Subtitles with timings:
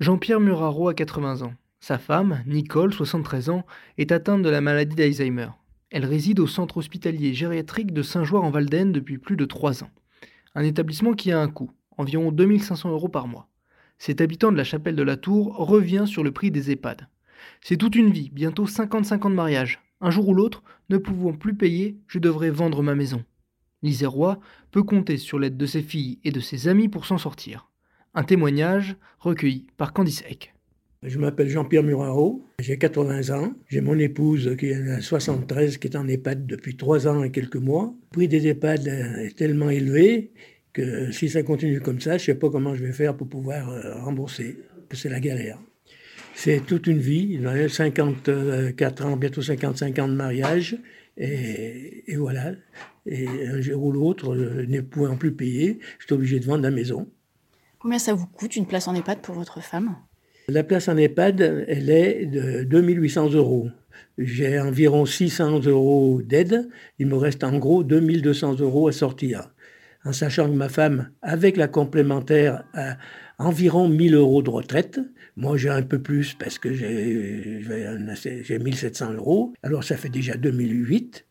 [0.00, 1.54] Jean-Pierre Muraro a 80 ans.
[1.80, 3.66] Sa femme, Nicole, 73 ans,
[3.96, 5.48] est atteinte de la maladie d'Alzheimer.
[5.90, 9.90] Elle réside au centre hospitalier gériatrique de Saint-Joire en Valdaine depuis plus de 3 ans.
[10.54, 13.48] Un établissement qui a un coût, environ 2500 euros par mois.
[13.98, 17.08] Cet habitant de la chapelle de la Tour revient sur le prix des EHPAD.
[17.60, 19.80] C'est toute une vie, bientôt 55 ans de mariage.
[20.00, 23.24] Un jour ou l'autre, ne pouvant plus payer, je devrais vendre ma maison.
[23.82, 24.38] L'Isérois
[24.70, 27.68] peut compter sur l'aide de ses filles et de ses amis pour s'en sortir.
[28.14, 30.54] Un témoignage recueilli par Candice Eck.
[31.02, 35.96] Je m'appelle Jean-Pierre Muraro, j'ai 80 ans, j'ai mon épouse qui a 73 qui est
[35.96, 37.94] en EHPAD depuis 3 ans et quelques mois.
[38.10, 40.32] Le prix des EHPAD est tellement élevé
[40.72, 43.28] que si ça continue comme ça, je ne sais pas comment je vais faire pour
[43.28, 44.58] pouvoir euh, rembourser.
[44.92, 45.58] C'est la galère.
[46.34, 50.78] C'est toute une vie, 54 ans, bientôt 55 ans de mariage,
[51.16, 52.52] et, voilà.
[53.06, 56.62] Et un jour ou l'autre, euh, ne pouvant plus payer, je suis obligé de vendre
[56.62, 57.08] la maison.
[57.80, 59.96] Combien ça vous coûte une place en EHPAD pour votre femme?
[60.48, 63.68] La place en EHPAD, elle est de 2800 euros.
[64.16, 66.68] J'ai environ 600 euros d'aide.
[66.98, 69.52] Il me reste en gros 2200 euros à sortir.
[70.04, 72.96] En sachant que ma femme, avec la complémentaire, a
[73.38, 75.00] environ 1000 euros de retraite.
[75.36, 79.52] Moi, j'ai un peu plus parce que j'ai 1700 euros.
[79.62, 81.26] Alors, ça fait déjà 2008.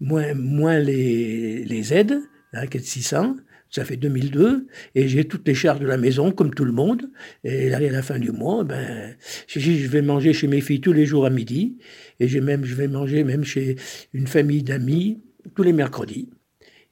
[0.00, 2.20] Moins, moins les, les aides,
[2.52, 3.36] est de 600
[3.70, 7.10] ça fait 2002, et j'ai toutes les charges de la maison, comme tout le monde.
[7.44, 9.14] Et là, à la fin du mois, ben,
[9.46, 11.78] je, vais manger chez mes filles tous les jours à midi,
[12.18, 13.76] et j'ai même, je vais manger même chez
[14.12, 15.20] une famille d'amis
[15.54, 16.28] tous les mercredis.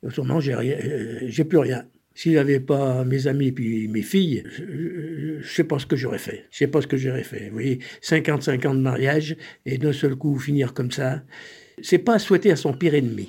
[0.03, 1.85] autrement, j'ai rien, euh, plus rien.
[2.15, 6.19] Si j'avais pas mes amis puis mes filles, je, ne sais pas ce que j'aurais
[6.19, 6.47] fait.
[6.51, 7.47] Je sais pas ce que j'aurais fait.
[7.47, 9.37] Vous voyez, 55 ans de mariage
[9.67, 11.23] et d'un seul coup finir comme ça,
[11.81, 13.29] c'est pas souhaiter à son pire ennemi.